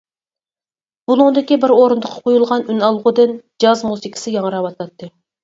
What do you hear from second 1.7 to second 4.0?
ئورۇندۇققا قويۇلغان ئۈنئالغۇدىن جاز